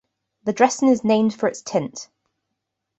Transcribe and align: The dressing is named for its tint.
The 0.45 0.53
dressing 0.53 0.87
is 0.87 1.03
named 1.03 1.35
for 1.35 1.47
its 1.47 1.61
tint. 1.61 2.09